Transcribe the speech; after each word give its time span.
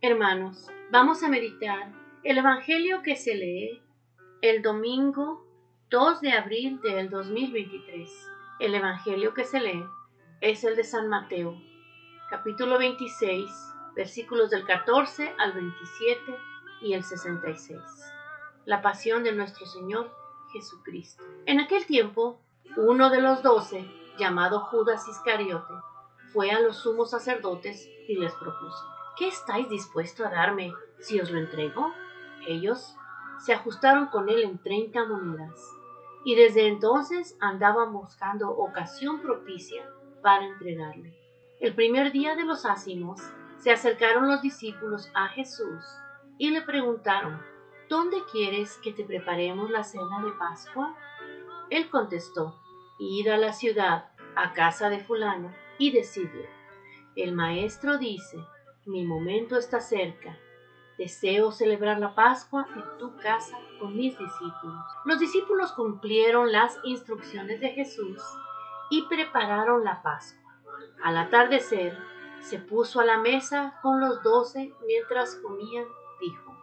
Hermanos, 0.00 0.68
vamos 0.92 1.24
a 1.24 1.28
meditar 1.28 1.92
el 2.22 2.38
Evangelio 2.38 3.02
que 3.02 3.16
se 3.16 3.34
lee 3.34 3.82
el 4.42 4.62
domingo 4.62 5.44
2 5.90 6.20
de 6.20 6.30
abril 6.30 6.80
del 6.82 7.10
2023. 7.10 8.08
El 8.60 8.76
Evangelio 8.76 9.34
que 9.34 9.42
se 9.42 9.58
lee 9.58 9.84
es 10.40 10.62
el 10.62 10.76
de 10.76 10.84
San 10.84 11.08
Mateo, 11.08 11.60
capítulo 12.30 12.78
26, 12.78 13.50
versículos 13.96 14.50
del 14.50 14.64
14 14.64 15.34
al 15.36 15.52
27 15.54 16.22
y 16.82 16.92
el 16.92 17.02
66. 17.02 17.80
La 18.66 18.80
pasión 18.80 19.24
de 19.24 19.32
nuestro 19.32 19.66
Señor 19.66 20.14
Jesucristo. 20.52 21.24
En 21.44 21.58
aquel 21.58 21.86
tiempo, 21.86 22.40
uno 22.76 23.10
de 23.10 23.20
los 23.20 23.42
doce, 23.42 23.84
llamado 24.16 24.60
Judas 24.60 25.08
Iscariote, 25.08 25.74
fue 26.32 26.52
a 26.52 26.60
los 26.60 26.76
sumos 26.76 27.10
sacerdotes 27.10 27.90
y 28.06 28.14
les 28.14 28.32
propuso 28.34 28.97
¿Qué 29.18 29.26
estáis 29.26 29.68
dispuesto 29.68 30.24
a 30.24 30.30
darme 30.30 30.72
si 31.00 31.20
os 31.20 31.28
lo 31.32 31.40
entrego? 31.40 31.92
Ellos 32.46 32.94
se 33.44 33.52
ajustaron 33.52 34.06
con 34.06 34.28
él 34.28 34.44
en 34.44 34.58
treinta 34.58 35.04
monedas, 35.04 35.60
y 36.24 36.36
desde 36.36 36.68
entonces 36.68 37.36
andaban 37.40 37.92
buscando 37.92 38.48
ocasión 38.50 39.20
propicia 39.20 39.90
para 40.22 40.46
entregarle. 40.46 41.18
El 41.58 41.74
primer 41.74 42.12
día 42.12 42.36
de 42.36 42.44
los 42.44 42.64
ácimos 42.64 43.20
se 43.56 43.72
acercaron 43.72 44.28
los 44.28 44.40
discípulos 44.40 45.10
a 45.14 45.26
Jesús 45.26 45.84
y 46.38 46.50
le 46.50 46.62
preguntaron, 46.62 47.42
¿Dónde 47.88 48.18
quieres 48.30 48.78
que 48.84 48.92
te 48.92 49.02
preparemos 49.02 49.68
la 49.68 49.82
cena 49.82 50.22
de 50.22 50.30
Pascua? 50.32 50.94
Él 51.70 51.90
contestó, 51.90 52.54
Id 53.00 53.26
a 53.26 53.36
la 53.36 53.52
ciudad, 53.52 54.10
a 54.36 54.52
casa 54.52 54.90
de 54.90 55.00
fulano, 55.00 55.52
y 55.76 55.90
decidle, 55.90 56.48
el 57.16 57.32
maestro 57.32 57.98
dice, 57.98 58.38
mi 58.88 59.04
momento 59.04 59.58
está 59.58 59.80
cerca. 59.80 60.38
Deseo 60.96 61.52
celebrar 61.52 62.00
la 62.00 62.14
Pascua 62.14 62.66
en 62.74 62.98
tu 62.98 63.16
casa 63.18 63.56
con 63.78 63.94
mis 63.94 64.18
discípulos. 64.18 64.82
Los 65.04 65.18
discípulos 65.18 65.72
cumplieron 65.72 66.50
las 66.50 66.78
instrucciones 66.84 67.60
de 67.60 67.68
Jesús 67.68 68.22
y 68.90 69.02
prepararon 69.02 69.84
la 69.84 70.02
Pascua. 70.02 70.54
Al 71.04 71.18
atardecer, 71.18 71.96
se 72.40 72.58
puso 72.58 73.00
a 73.00 73.04
la 73.04 73.18
mesa 73.18 73.78
con 73.82 74.00
los 74.00 74.22
doce 74.22 74.72
mientras 74.86 75.36
comían, 75.36 75.84
dijo, 76.20 76.56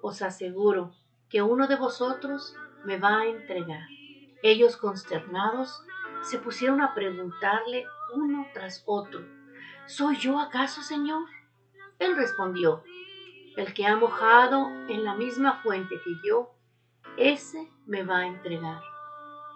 Os 0.00 0.22
aseguro 0.22 0.92
que 1.28 1.42
uno 1.42 1.66
de 1.66 1.76
vosotros 1.76 2.54
me 2.84 2.98
va 2.98 3.18
a 3.18 3.26
entregar. 3.26 3.88
Ellos 4.42 4.76
consternados 4.76 5.82
se 6.22 6.38
pusieron 6.38 6.80
a 6.80 6.94
preguntarle 6.94 7.84
uno 8.14 8.46
tras 8.54 8.84
otro, 8.86 9.20
¿Soy 9.86 10.16
yo 10.16 10.38
acaso, 10.38 10.80
Señor? 10.80 11.24
Él 12.04 12.16
respondió, 12.16 12.82
el 13.56 13.72
que 13.72 13.86
ha 13.86 13.96
mojado 13.96 14.68
en 14.88 15.04
la 15.04 15.14
misma 15.14 15.62
fuente 15.62 15.94
que 16.04 16.10
yo, 16.22 16.50
ese 17.16 17.72
me 17.86 18.02
va 18.02 18.18
a 18.18 18.26
entregar. 18.26 18.82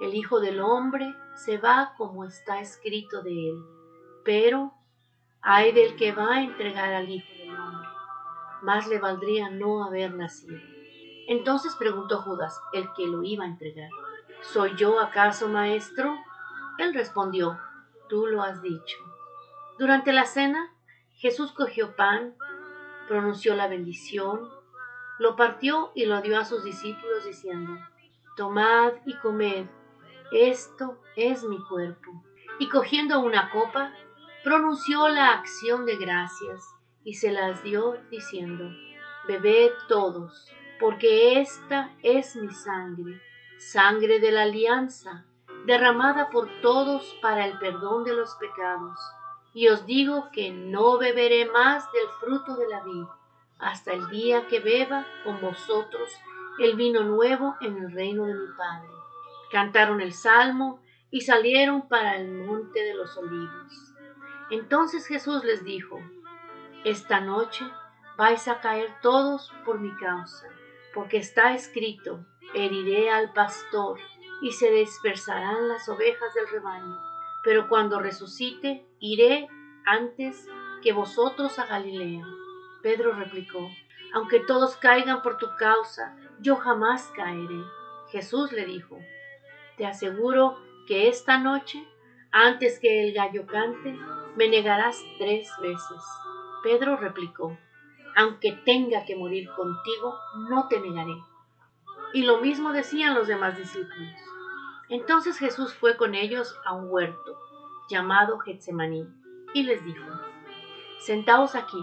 El 0.01 0.15
Hijo 0.15 0.41
del 0.41 0.61
Hombre 0.61 1.15
se 1.35 1.59
va 1.59 1.93
como 1.99 2.25
está 2.25 2.61
escrito 2.61 3.23
de 3.23 3.51
él, 3.51 3.63
pero 4.25 4.73
hay 5.43 5.73
del 5.73 5.95
que 5.97 6.13
va 6.13 6.37
a 6.37 6.43
entregar 6.43 6.95
al 6.95 7.11
Hijo 7.11 7.29
del 7.39 7.51
Hombre. 7.51 7.89
Más 8.63 8.89
le 8.89 8.99
valdría 8.99 9.51
no 9.51 9.85
haber 9.85 10.15
nacido. 10.15 10.59
Entonces 11.27 11.77
preguntó 11.77 12.23
Judas, 12.23 12.59
el 12.73 12.89
que 12.97 13.07
lo 13.07 13.23
iba 13.25 13.45
a 13.45 13.49
entregar, 13.49 13.91
¿soy 14.41 14.75
yo 14.75 14.99
acaso 15.01 15.51
maestro? 15.51 16.17
Él 16.79 16.95
respondió, 16.95 17.59
tú 18.09 18.27
lo 18.27 18.43
has 18.43 18.63
dicho. 18.63 18.97
Durante 19.79 20.15
la 20.15 20.25
cena, 20.25 20.73
Jesús 21.19 21.51
cogió 21.51 21.97
pan, 21.97 22.37
pronunció 23.09 23.57
la 23.57 23.67
bendición, 23.67 24.49
lo 25.19 25.35
partió 25.35 25.91
y 25.97 26.07
lo 26.07 26.23
dio 26.23 26.39
a 26.39 26.45
sus 26.45 26.63
discípulos 26.63 27.25
diciendo, 27.25 27.73
Tomad 28.37 28.93
y 29.05 29.17
comed, 29.17 29.67
esto 30.31 31.01
es 31.17 31.43
mi 31.43 31.59
cuerpo. 31.65 32.23
Y 32.61 32.69
cogiendo 32.69 33.19
una 33.19 33.51
copa, 33.51 33.93
pronunció 34.45 35.09
la 35.09 35.33
acción 35.33 35.87
de 35.87 35.97
gracias 35.97 36.63
y 37.03 37.15
se 37.15 37.33
las 37.33 37.65
dio 37.65 37.97
diciendo, 38.13 38.71
Bebed 39.27 39.73
todos, 39.89 40.49
porque 40.79 41.41
esta 41.41 41.97
es 42.05 42.37
mi 42.37 42.55
sangre, 42.55 43.21
sangre 43.59 44.21
de 44.21 44.31
la 44.31 44.43
alianza, 44.43 45.27
derramada 45.67 46.31
por 46.31 46.49
todos 46.61 47.19
para 47.21 47.45
el 47.45 47.59
perdón 47.59 48.05
de 48.05 48.15
los 48.15 48.37
pecados 48.37 48.97
y 49.55 49.69
os 49.69 49.87
digo 49.87 50.31
que 50.33 50.51
no 50.51 50.99
beberé 50.99 51.47
más 51.47 51.91
del 51.93 52.09
fruto 52.21 52.57
de 52.57 52.69
la 52.69 52.83
vid 52.83 53.05
hasta 53.59 53.93
el 53.93 54.09
día 54.09 54.47
que 54.47 54.61
beba 54.61 55.07
con 55.25 55.41
vosotros 55.41 56.11
el 56.59 56.77
vino 56.77 57.03
nuevo 57.03 57.57
en 57.61 57.77
el 57.77 57.93
reino 57.93 58.27
de 58.27 58.35
mi 58.35 58.47
Padre. 58.57 58.89
Cantaron 59.51 60.01
el 60.01 60.13
salmo 60.13 60.81
y 61.11 61.23
salieron 61.23 61.89
para 61.89 62.17
el 62.17 62.31
monte 62.31 62.81
de 62.81 62.95
los 62.95 63.17
olivos. 63.17 63.95
Entonces 64.51 65.07
Jesús 65.07 65.45
les 65.45 65.65
dijo, 65.65 65.99
Esta 66.85 67.21
noche 67.21 67.65
vais 68.17 68.47
a 68.49 68.61
caer 68.61 68.91
todos 69.03 69.53
por 69.65 69.81
mi 69.81 69.95
causa, 69.97 70.49
porque 70.95 71.19
está 71.19 71.55
escrito, 71.55 72.25
heriré 72.55 73.11
al 73.11 73.33
pastor 73.33 73.99
y 74.43 74.53
se 74.53 74.71
dispersarán 74.71 75.69
las 75.69 75.89
ovejas 75.89 76.35
del 76.35 76.49
rebaño 76.49 77.08
pero 77.43 77.69
cuando 77.69 78.01
resucite, 78.01 78.85
iré 79.01 79.49
antes 79.87 80.49
que 80.83 80.93
vosotros 80.93 81.59
a 81.59 81.67
Galilea. 81.67 82.25
Pedro 82.83 83.13
replicó, 83.13 83.69
aunque 84.13 84.41
todos 84.41 84.77
caigan 84.77 85.23
por 85.23 85.39
tu 85.39 85.49
causa, 85.59 86.17
yo 86.41 86.57
jamás 86.57 87.11
caeré. 87.15 87.63
Jesús 88.11 88.53
le 88.53 88.65
dijo, 88.65 88.99
te 89.77 89.87
aseguro 89.87 90.59
que 90.87 91.09
esta 91.09 91.39
noche, 91.39 91.87
antes 92.31 92.79
que 92.81 93.07
el 93.07 93.15
gallo 93.15 93.47
cante, 93.47 93.99
me 94.37 94.49
negarás 94.49 95.05
tres 95.19 95.51
veces. 95.61 96.03
Pedro 96.63 96.97
replicó, 96.97 97.57
aunque 98.17 98.53
tenga 98.65 99.05
que 99.05 99.17
morir 99.17 99.49
contigo, 99.51 100.19
no 100.49 100.69
te 100.69 100.81
negaré. 100.81 101.15
Y 102.15 102.23
lo 102.23 102.41
mismo 102.41 102.73
decían 102.73 103.15
los 103.15 103.29
demás 103.29 103.57
discípulos. 103.57 104.13
Entonces 104.89 105.39
Jesús 105.39 105.75
fue 105.75 105.97
con 105.97 106.15
ellos 106.15 106.57
a 106.65 106.73
un 106.73 106.89
huerto 106.91 107.39
llamado 107.91 108.39
Getsemaní 108.39 109.07
y 109.53 109.63
les 109.65 109.85
dijo, 109.85 110.07
Sentaos 111.01 111.55
aquí, 111.55 111.83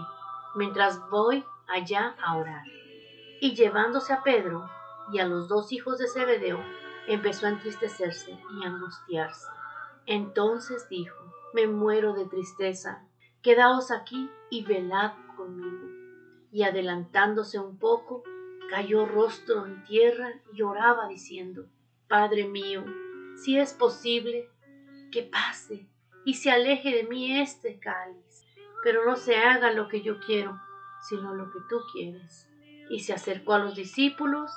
mientras 0.54 1.08
voy 1.08 1.44
allá 1.68 2.16
a 2.22 2.36
orar. 2.36 2.64
Y 3.40 3.54
llevándose 3.54 4.12
a 4.12 4.22
Pedro 4.22 4.68
y 5.12 5.18
a 5.20 5.26
los 5.26 5.48
dos 5.48 5.72
hijos 5.72 5.98
de 5.98 6.08
Zebedeo, 6.08 6.58
empezó 7.06 7.46
a 7.46 7.50
entristecerse 7.50 8.38
y 8.60 8.64
angustiarse. 8.64 9.46
Entonces 10.06 10.88
dijo, 10.88 11.16
Me 11.54 11.66
muero 11.66 12.12
de 12.12 12.26
tristeza, 12.26 13.04
quedaos 13.42 13.90
aquí 13.90 14.28
y 14.50 14.64
velad 14.64 15.12
conmigo. 15.36 15.88
Y 16.50 16.62
adelantándose 16.62 17.58
un 17.58 17.78
poco, 17.78 18.22
cayó 18.70 19.06
rostro 19.06 19.66
en 19.66 19.84
tierra 19.84 20.32
y 20.52 20.62
oraba 20.62 21.08
diciendo, 21.08 21.66
Padre 22.08 22.46
mío, 22.46 22.84
si 23.34 23.58
es 23.58 23.74
posible, 23.74 24.48
que 25.10 25.24
pase 25.24 25.88
y 26.24 26.34
se 26.34 26.52
aleje 26.52 26.94
de 26.94 27.02
mí 27.02 27.40
este 27.40 27.80
cáliz, 27.80 28.46
pero 28.84 29.04
no 29.04 29.16
se 29.16 29.36
haga 29.36 29.72
lo 29.72 29.88
que 29.88 30.02
yo 30.02 30.20
quiero, 30.20 30.56
sino 31.00 31.34
lo 31.34 31.50
que 31.50 31.58
tú 31.68 31.80
quieres. 31.92 32.48
Y 32.90 33.00
se 33.00 33.12
acercó 33.12 33.54
a 33.54 33.58
los 33.58 33.74
discípulos 33.74 34.52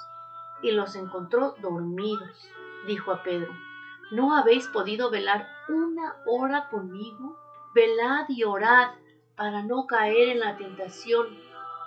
y 0.62 0.72
los 0.72 0.96
encontró 0.96 1.56
dormidos. 1.60 2.50
Dijo 2.86 3.12
a 3.12 3.24
Pedro, 3.24 3.52
¿no 4.12 4.36
habéis 4.36 4.68
podido 4.68 5.10
velar 5.10 5.48
una 5.70 6.18
hora 6.28 6.70
conmigo? 6.70 7.36
Velad 7.74 8.26
y 8.30 8.44
orad 8.44 8.92
para 9.36 9.64
no 9.64 9.88
caer 9.88 10.30
en 10.30 10.40
la 10.40 10.56
tentación, 10.56 11.36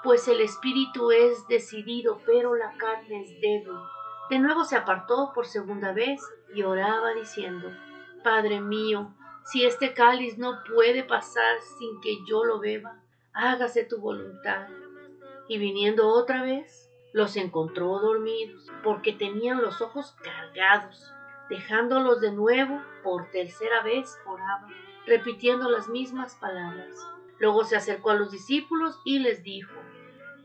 pues 0.02 0.26
el 0.26 0.40
espíritu 0.40 1.12
es 1.12 1.46
decidido, 1.46 2.20
pero 2.26 2.56
la 2.56 2.76
carne 2.78 3.22
es 3.22 3.40
débil. 3.40 3.78
De 4.32 4.38
nuevo 4.38 4.64
se 4.64 4.76
apartó 4.76 5.32
por 5.34 5.44
segunda 5.44 5.92
vez 5.92 6.22
y 6.54 6.62
oraba 6.62 7.12
diciendo, 7.12 7.68
Padre 8.24 8.62
mío, 8.62 9.14
si 9.44 9.66
este 9.66 9.92
cáliz 9.92 10.38
no 10.38 10.64
puede 10.74 11.04
pasar 11.04 11.60
sin 11.76 12.00
que 12.00 12.16
yo 12.26 12.42
lo 12.42 12.58
beba, 12.58 12.98
hágase 13.34 13.84
tu 13.84 13.98
voluntad. 13.98 14.68
Y 15.48 15.58
viniendo 15.58 16.08
otra 16.08 16.42
vez, 16.42 16.90
los 17.12 17.36
encontró 17.36 17.98
dormidos, 17.98 18.72
porque 18.82 19.12
tenían 19.12 19.60
los 19.60 19.82
ojos 19.82 20.16
cargados. 20.22 21.12
Dejándolos 21.50 22.22
de 22.22 22.32
nuevo, 22.32 22.80
por 23.02 23.30
tercera 23.32 23.82
vez 23.82 24.18
oraba, 24.24 24.66
repitiendo 25.04 25.68
las 25.68 25.90
mismas 25.90 26.36
palabras. 26.36 26.96
Luego 27.38 27.64
se 27.64 27.76
acercó 27.76 28.08
a 28.08 28.14
los 28.14 28.30
discípulos 28.30 28.98
y 29.04 29.18
les 29.18 29.42
dijo, 29.42 29.78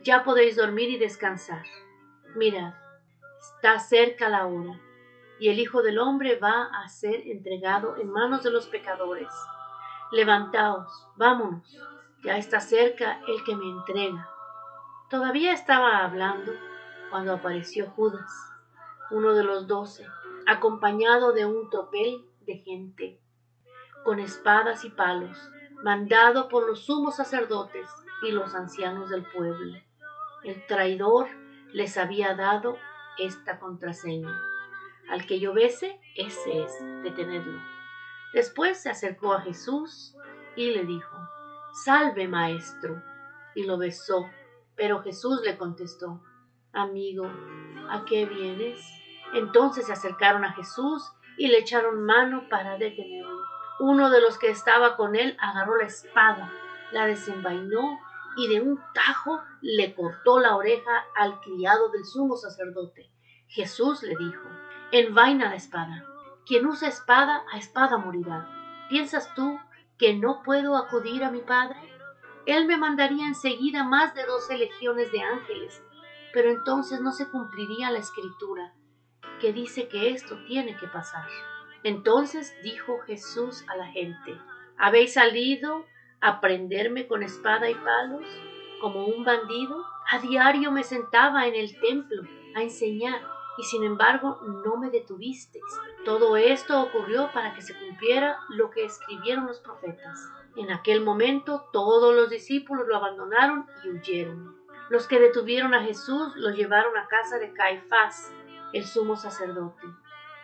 Ya 0.04 0.26
podéis 0.26 0.58
dormir 0.58 0.90
y 0.90 0.98
descansar. 0.98 1.64
Mirad, 2.36 2.74
está 3.40 3.80
cerca 3.80 4.30
la 4.30 4.46
hora 4.46 4.80
y 5.40 5.50
el 5.50 5.60
Hijo 5.60 5.82
del 5.82 6.00
Hombre 6.00 6.38
va 6.38 6.66
a 6.66 6.88
ser 6.90 7.28
entregado 7.28 7.98
en 7.98 8.10
manos 8.10 8.44
de 8.44 8.52
los 8.52 8.68
pecadores. 8.68 9.30
Levantaos, 10.12 11.08
vámonos, 11.16 11.78
ya 12.24 12.38
está 12.38 12.60
cerca 12.60 13.20
el 13.28 13.44
que 13.44 13.56
me 13.56 13.70
entrega. 13.70 14.30
Todavía 15.10 15.54
estaba 15.54 16.04
hablando 16.04 16.52
cuando 17.10 17.34
apareció 17.34 17.90
Judas, 17.92 18.32
uno 19.12 19.34
de 19.34 19.44
los 19.44 19.68
doce, 19.68 20.08
acompañado 20.46 21.34
de 21.34 21.46
un 21.46 21.70
tropel 21.70 22.26
de 22.42 22.58
gente, 22.58 23.22
con 24.04 24.20
espadas 24.20 24.86
y 24.86 24.90
palos, 24.90 25.38
mandado 25.84 26.50
por 26.50 26.66
los 26.66 26.86
sumos 26.86 27.16
sacerdotes 27.16 27.88
y 28.24 28.32
los 28.32 28.56
ancianos 28.56 29.10
del 29.10 29.24
pueblo. 29.24 29.80
El 30.44 30.66
traidor 30.66 31.28
les 31.74 31.98
había 31.98 32.34
dado 32.34 32.78
esta 33.20 33.60
contraseña. 33.60 34.40
Al 35.10 35.26
que 35.26 35.40
yo 35.40 35.54
bese, 35.54 36.00
ese 36.16 36.64
es, 36.64 36.74
detenedlo. 37.04 37.60
Después 38.34 38.82
se 38.82 38.90
acercó 38.90 39.34
a 39.34 39.42
Jesús 39.42 40.16
y 40.56 40.72
le 40.72 40.84
dijo, 40.84 41.18
Salve, 41.86 42.28
maestro. 42.28 43.02
Y 43.56 43.64
lo 43.64 43.78
besó. 43.78 44.30
Pero 44.76 45.02
Jesús 45.02 45.42
le 45.44 45.58
contestó, 45.58 46.22
Amigo, 46.74 47.26
¿a 47.90 48.04
qué 48.06 48.26
vienes? 48.26 48.80
Entonces 49.34 49.88
se 49.88 49.94
acercaron 49.94 50.44
a 50.46 50.54
Jesús 50.54 51.12
y 51.38 51.48
le 51.48 51.60
echaron 51.60 52.06
mano 52.06 52.48
para 52.50 52.78
detenerlo. 52.78 53.42
Uno 53.80 54.10
de 54.10 54.22
los 54.22 54.38
que 54.38 54.50
estaba 54.50 54.98
con 54.98 55.16
él 55.16 55.38
agarró 55.40 55.78
la 55.78 55.86
espada, 55.86 56.52
la 56.92 57.06
desenvainó 57.06 58.00
y 58.38 58.48
de 58.48 58.62
un 58.62 58.80
tajo 58.94 59.42
le 59.62 59.96
cortó 59.96 60.40
la 60.40 60.56
oreja 60.56 61.06
al 61.16 61.42
criado 61.42 61.90
del 61.90 62.06
sumo 62.06 62.38
sacerdote. 62.38 63.10
Jesús 63.48 64.04
le 64.04 64.16
dijo, 64.16 64.48
envaina 64.92 65.50
la 65.50 65.56
espada. 65.56 66.06
Quien 66.46 66.66
usa 66.68 66.88
espada, 66.88 67.44
a 67.52 67.58
espada 67.58 67.98
morirá. 67.98 68.48
¿Piensas 68.90 69.34
tú 69.34 69.60
que 69.98 70.14
no 70.14 70.44
puedo 70.44 70.78
acudir 70.78 71.24
a 71.24 71.32
mi 71.32 71.42
Padre? 71.42 71.78
Él 72.46 72.68
me 72.68 72.78
mandaría 72.78 73.28
enseguida 73.28 73.84
más 73.84 74.14
de 74.14 74.26
doce 74.26 74.58
legiones 74.58 75.12
de 75.12 75.22
ángeles, 75.22 75.84
pero 76.32 76.52
entonces 76.52 77.02
no 77.02 77.12
se 77.12 77.30
cumpliría 77.30 77.92
la 77.92 78.00
escritura 78.00 78.74
que 79.42 79.52
dice 79.52 79.88
que 79.88 80.12
esto 80.12 80.38
tiene 80.46 80.78
que 80.78 80.88
pasar. 80.88 81.28
Entonces 81.84 82.56
dijo 82.64 83.00
Jesús 83.06 83.66
a 83.68 83.76
la 83.76 83.88
gente, 83.88 84.40
¿habéis 84.78 85.14
salido 85.14 85.86
a 86.22 86.42
prenderme 86.42 87.08
con 87.08 87.24
espada 87.24 87.70
y 87.70 87.76
palos 87.76 88.26
como 88.82 89.06
un 89.06 89.24
bandido? 89.24 89.84
A 90.10 90.20
diario 90.20 90.72
me 90.72 90.84
sentaba 90.84 91.48
en 91.48 91.56
el 91.56 91.80
templo 91.80 92.24
a 92.56 92.62
enseñar 92.62 93.22
y 93.58 93.64
sin 93.64 93.84
embargo 93.84 94.40
no 94.64 94.78
me 94.78 94.90
detuvisteis. 94.90 95.64
Todo 96.06 96.38
esto 96.38 96.82
ocurrió 96.82 97.32
para 97.34 97.54
que 97.54 97.62
se 97.62 97.78
cumpliera 97.78 98.40
lo 98.50 98.70
que 98.70 98.86
escribieron 98.86 99.48
los 99.48 99.60
profetas. 99.60 100.20
En 100.56 100.72
aquel 100.72 101.02
momento 101.04 101.68
todos 101.74 102.16
los 102.16 102.30
discípulos 102.30 102.88
lo 102.88 102.96
abandonaron 102.96 103.66
y 103.84 103.90
huyeron. 103.90 104.56
Los 104.90 105.08
que 105.08 105.20
detuvieron 105.20 105.74
a 105.74 105.84
Jesús 105.84 106.34
lo 106.36 106.52
llevaron 106.52 106.96
a 106.98 107.08
casa 107.08 107.38
de 107.40 107.52
Caifás, 107.52 108.32
el 108.74 108.86
sumo 108.86 109.18
sacerdote, 109.18 109.86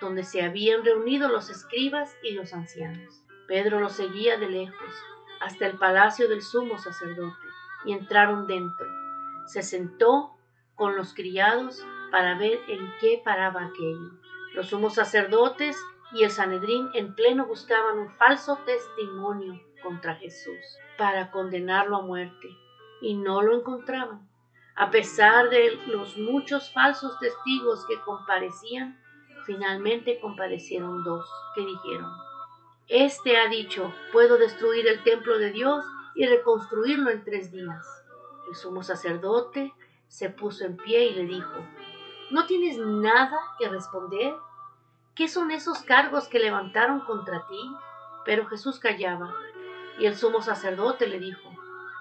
donde 0.02 0.24
se 0.24 0.42
habían 0.42 0.84
reunido 0.84 1.30
los 1.30 1.50
escribas 1.50 2.18
y 2.24 2.31
los 2.31 2.54
ancianos. 2.54 3.24
Pedro 3.48 3.80
lo 3.80 3.90
seguía 3.90 4.38
de 4.38 4.50
lejos 4.50 4.94
hasta 5.44 5.68
el 5.68 5.78
palacio 5.78 6.30
del 6.30 6.42
sumo 6.42 6.78
sacerdote 6.78 7.48
y 7.86 7.94
entraron 7.94 8.48
dentro. 8.48 8.88
Se 9.45 9.62
sentó 9.62 10.38
con 10.75 10.95
los 10.95 11.13
criados 11.13 11.86
para 12.12 12.38
ver 12.38 12.60
en 12.68 12.80
qué 13.01 13.22
paraba 13.24 13.66
aquello. 13.66 14.12
Los 14.54 14.68
sumos 14.68 14.95
sacerdotes 14.95 15.78
y 16.13 16.24
el 16.24 16.31
Sanedrín 16.31 16.90
en 16.94 17.13
pleno 17.13 17.45
buscaban 17.45 18.00
un 18.00 18.10
falso 18.12 18.57
testimonio 18.66 19.60
contra 19.81 20.16
Jesús 20.16 20.78
para 20.98 21.31
condenarlo 21.31 21.98
a 21.98 22.01
muerte 22.04 22.48
y 23.01 23.16
no 23.16 23.42
lo 23.42 23.57
encontraban. 23.57 24.30
A 24.75 24.92
pesar 24.92 25.50
de 25.50 25.78
los 25.88 26.18
muchos 26.18 26.72
falsos 26.72 27.19
testigos 27.19 27.86
que 27.86 28.00
comparecían, 28.01 29.00
finalmente 29.46 30.19
comparecieron 30.19 31.04
dos 31.04 31.30
que 31.54 31.66
dijeron, 31.66 32.12
este 32.88 33.38
ha 33.38 33.47
dicho, 33.47 33.94
puedo 34.12 34.38
destruir 34.38 34.88
el 34.88 35.03
templo 35.03 35.38
de 35.38 35.51
Dios 35.51 35.85
y 36.15 36.25
reconstruirlo 36.25 37.09
en 37.12 37.24
tres 37.24 37.51
días. 37.51 37.85
El 38.50 38.56
sumo 38.56 38.83
sacerdote 38.83 39.74
se 40.07 40.30
puso 40.30 40.65
en 40.65 40.77
pie 40.77 41.06
y 41.06 41.13
le 41.15 41.24
dijo, 41.24 41.65
¿no 42.30 42.45
tienes 42.45 42.77
nada 42.77 43.39
que 43.57 43.69
responder? 43.69 44.33
¿Qué 45.15 45.27
son 45.27 45.51
esos 45.51 45.80
cargos 45.83 46.27
que 46.27 46.39
levantaron 46.39 47.01
contra 47.01 47.45
ti? 47.47 47.71
Pero 48.25 48.47
Jesús 48.47 48.80
callaba, 48.80 49.33
y 50.00 50.06
el 50.06 50.15
sumo 50.15 50.41
sacerdote 50.41 51.07
le 51.07 51.19
dijo, 51.19 51.50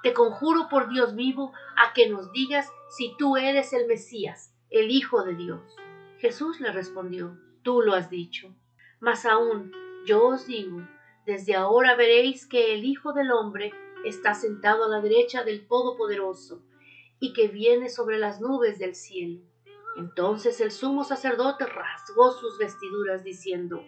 Te 0.02 0.12
conjuro 0.12 0.68
por 0.68 0.88
Dios 0.88 1.14
vivo 1.14 1.52
a 1.76 1.92
que 1.92 2.08
nos 2.08 2.32
digas 2.32 2.72
si 2.88 3.14
tú 3.18 3.36
eres 3.36 3.72
el 3.72 3.86
Mesías, 3.86 4.54
el 4.70 4.90
Hijo 4.90 5.22
de 5.24 5.34
Dios. 5.34 5.60
Jesús 6.18 6.60
le 6.60 6.72
respondió, 6.72 7.36
Tú 7.62 7.82
lo 7.82 7.94
has 7.94 8.10
dicho. 8.10 8.54
Mas 9.00 9.26
aún 9.26 9.72
yo 10.06 10.26
os 10.26 10.46
digo, 10.46 10.82
desde 11.26 11.54
ahora 11.54 11.94
veréis 11.94 12.46
que 12.46 12.74
el 12.74 12.84
Hijo 12.84 13.12
del 13.12 13.30
Hombre 13.30 13.72
está 14.04 14.34
sentado 14.34 14.84
a 14.84 14.88
la 14.88 15.00
derecha 15.00 15.44
del 15.44 15.66
Todopoderoso, 15.66 16.62
y 17.20 17.32
que 17.32 17.46
viene 17.46 17.88
sobre 17.88 18.18
las 18.18 18.40
nubes 18.40 18.80
del 18.80 18.96
cielo. 18.96 19.40
Entonces 19.96 20.60
el 20.60 20.72
sumo 20.72 21.04
sacerdote 21.04 21.66
rasgó 21.66 22.32
sus 22.32 22.58
vestiduras, 22.58 23.22
diciendo, 23.22 23.84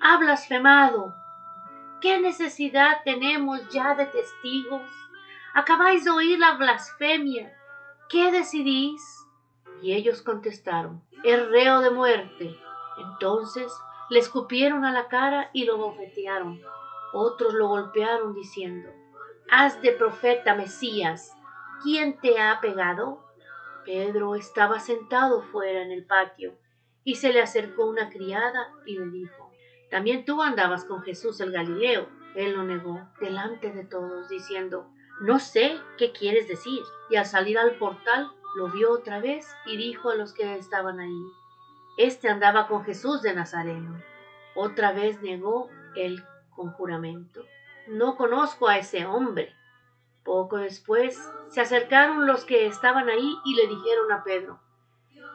Ha 0.00 0.18
blasfemado. 0.18 1.14
¿Qué 2.00 2.18
necesidad 2.18 3.02
tenemos 3.04 3.60
ya 3.68 3.94
de 3.94 4.06
testigos? 4.06 4.82
Acabáis 5.54 6.04
de 6.04 6.10
oír 6.10 6.38
la 6.40 6.56
blasfemia. 6.56 7.56
¿Qué 8.08 8.32
decidís? 8.32 9.00
Y 9.80 9.92
ellos 9.92 10.22
contestaron, 10.22 11.02
es 11.22 11.48
reo 11.48 11.80
de 11.80 11.90
muerte. 11.90 12.58
Entonces 12.98 13.72
le 14.08 14.18
escupieron 14.18 14.84
a 14.84 14.92
la 14.92 15.08
cara 15.08 15.50
y 15.52 15.64
lo 15.64 15.78
bofetearon. 15.78 16.60
Otros 17.12 17.54
lo 17.54 17.68
golpearon 17.68 18.34
diciendo, 18.34 18.90
Haz 19.50 19.80
de 19.80 19.92
profeta 19.92 20.54
Mesías. 20.54 21.32
¿Quién 21.82 22.18
te 22.20 22.40
ha 22.40 22.60
pegado? 22.60 23.24
Pedro 23.84 24.34
estaba 24.34 24.80
sentado 24.80 25.42
fuera 25.42 25.82
en 25.82 25.92
el 25.92 26.04
patio 26.04 26.58
y 27.04 27.14
se 27.14 27.32
le 27.32 27.40
acercó 27.40 27.86
una 27.86 28.10
criada 28.10 28.72
y 28.84 28.98
le 28.98 29.06
dijo, 29.06 29.52
También 29.90 30.24
tú 30.24 30.42
andabas 30.42 30.84
con 30.84 31.02
Jesús 31.02 31.40
el 31.40 31.52
Galileo. 31.52 32.08
Él 32.34 32.54
lo 32.54 32.64
negó 32.64 33.00
delante 33.20 33.72
de 33.72 33.84
todos, 33.84 34.28
diciendo, 34.28 34.90
No 35.20 35.38
sé 35.38 35.78
qué 35.98 36.12
quieres 36.12 36.48
decir. 36.48 36.82
Y 37.08 37.16
al 37.16 37.26
salir 37.26 37.58
al 37.58 37.78
portal 37.78 38.32
lo 38.56 38.68
vio 38.68 38.90
otra 38.90 39.20
vez 39.20 39.46
y 39.66 39.76
dijo 39.76 40.10
a 40.10 40.16
los 40.16 40.32
que 40.32 40.56
estaban 40.56 40.98
ahí, 40.98 41.22
este 41.96 42.28
andaba 42.28 42.68
con 42.68 42.84
Jesús 42.84 43.22
de 43.22 43.34
Nazareno. 43.34 44.02
Otra 44.54 44.92
vez 44.92 45.22
negó 45.22 45.70
el 45.94 46.22
conjuramento. 46.54 47.44
No 47.86 48.16
conozco 48.16 48.68
a 48.68 48.78
ese 48.78 49.06
hombre. 49.06 49.54
Poco 50.22 50.58
después 50.58 51.18
se 51.48 51.60
acercaron 51.60 52.26
los 52.26 52.44
que 52.44 52.66
estaban 52.66 53.08
ahí 53.08 53.36
y 53.44 53.54
le 53.54 53.68
dijeron 53.68 54.12
a 54.12 54.24
Pedro, 54.24 54.60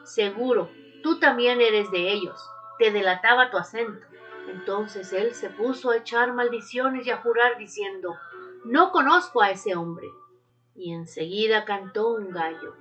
Seguro, 0.04 0.70
tú 1.02 1.18
también 1.18 1.60
eres 1.60 1.90
de 1.90 2.12
ellos. 2.12 2.40
Te 2.78 2.92
delataba 2.92 3.50
tu 3.50 3.56
acento. 3.56 4.06
Entonces 4.48 5.12
él 5.12 5.34
se 5.34 5.50
puso 5.50 5.90
a 5.90 5.96
echar 5.96 6.32
maldiciones 6.32 7.06
y 7.06 7.10
a 7.10 7.18
jurar 7.18 7.58
diciendo, 7.58 8.16
No 8.64 8.92
conozco 8.92 9.42
a 9.42 9.50
ese 9.50 9.74
hombre. 9.74 10.08
Y 10.76 10.92
enseguida 10.92 11.64
cantó 11.64 12.08
un 12.14 12.30
gallo. 12.30 12.74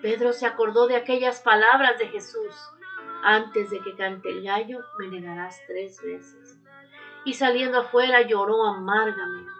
Pedro 0.00 0.32
se 0.32 0.46
acordó 0.46 0.86
de 0.86 0.96
aquellas 0.96 1.40
palabras 1.40 1.98
de 1.98 2.08
Jesús 2.08 2.54
antes 3.22 3.70
de 3.70 3.80
que 3.80 3.96
cante 3.96 4.30
el 4.30 4.44
gallo, 4.44 4.80
me 4.98 5.08
negarás 5.08 5.60
tres 5.66 6.00
veces. 6.02 6.60
Y 7.24 7.34
saliendo 7.34 7.80
afuera 7.80 8.22
lloró 8.22 8.64
amargamente. 8.66 9.50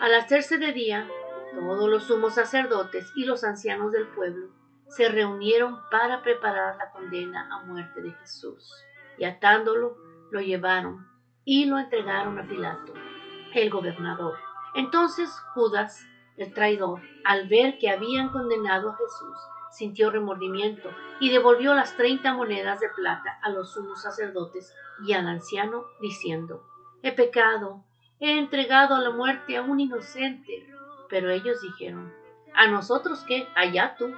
Al 0.00 0.14
hacerse 0.14 0.58
de 0.58 0.72
día, 0.72 1.08
todos 1.54 1.88
los 1.88 2.04
sumos 2.04 2.34
sacerdotes 2.34 3.10
y 3.16 3.24
los 3.24 3.44
ancianos 3.44 3.92
del 3.92 4.06
pueblo 4.08 4.48
se 4.88 5.08
reunieron 5.08 5.78
para 5.90 6.22
preparar 6.22 6.76
la 6.76 6.90
condena 6.90 7.48
a 7.52 7.64
muerte 7.64 8.02
de 8.02 8.12
Jesús. 8.12 8.72
Y 9.18 9.24
atándolo, 9.24 9.96
lo 10.30 10.40
llevaron 10.40 11.06
y 11.44 11.64
lo 11.64 11.78
entregaron 11.78 12.38
a 12.38 12.46
Pilato, 12.46 12.92
el 13.54 13.70
gobernador. 13.70 14.36
Entonces 14.74 15.30
Judas, 15.54 16.06
el 16.36 16.52
traidor, 16.52 17.00
al 17.24 17.48
ver 17.48 17.78
que 17.78 17.88
habían 17.88 18.28
condenado 18.28 18.90
a 18.90 18.96
Jesús, 18.96 19.38
sintió 19.76 20.10
remordimiento 20.10 20.90
y 21.20 21.30
devolvió 21.30 21.74
las 21.74 21.96
treinta 21.96 22.32
monedas 22.32 22.80
de 22.80 22.88
plata 22.88 23.38
a 23.42 23.50
los 23.50 23.72
sumos 23.74 24.02
sacerdotes 24.02 24.74
y 25.06 25.12
al 25.12 25.26
anciano, 25.26 25.84
diciendo, 26.00 26.64
He 27.02 27.12
pecado, 27.12 27.84
he 28.18 28.38
entregado 28.38 28.94
a 28.94 29.00
la 29.00 29.10
muerte 29.10 29.56
a 29.56 29.62
un 29.62 29.78
inocente. 29.80 30.66
Pero 31.08 31.30
ellos 31.30 31.60
dijeron, 31.60 32.12
¿A 32.54 32.68
nosotros 32.68 33.24
qué? 33.28 33.46
Allá 33.54 33.96
tú. 33.98 34.14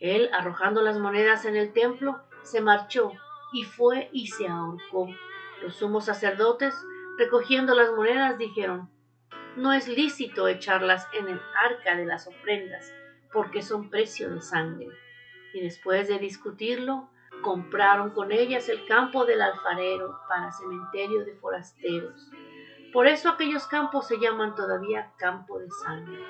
Él, 0.00 0.30
arrojando 0.32 0.82
las 0.82 0.98
monedas 0.98 1.44
en 1.44 1.56
el 1.56 1.72
templo, 1.72 2.22
se 2.42 2.60
marchó 2.60 3.12
y 3.52 3.64
fue 3.64 4.08
y 4.12 4.28
se 4.28 4.48
ahorcó. 4.48 5.08
Los 5.62 5.76
sumos 5.76 6.06
sacerdotes, 6.06 6.74
recogiendo 7.18 7.74
las 7.74 7.92
monedas, 7.92 8.38
dijeron, 8.38 8.90
No 9.56 9.72
es 9.72 9.86
lícito 9.86 10.48
echarlas 10.48 11.06
en 11.12 11.28
el 11.28 11.40
arca 11.62 11.94
de 11.94 12.06
las 12.06 12.26
ofrendas, 12.26 12.92
porque 13.32 13.62
son 13.62 13.90
precio 13.90 14.30
de 14.30 14.40
sangre. 14.40 14.88
Y 15.54 15.60
después 15.60 16.08
de 16.08 16.18
discutirlo, 16.18 17.10
compraron 17.42 18.10
con 18.10 18.32
ellas 18.32 18.68
el 18.68 18.86
campo 18.86 19.24
del 19.24 19.42
alfarero 19.42 20.18
para 20.28 20.52
cementerio 20.52 21.24
de 21.24 21.34
forasteros. 21.34 22.30
Por 22.92 23.06
eso 23.06 23.30
aquellos 23.30 23.66
campos 23.66 24.06
se 24.06 24.18
llaman 24.18 24.54
todavía 24.54 25.12
campo 25.16 25.58
de 25.58 25.70
sangre. 25.70 26.22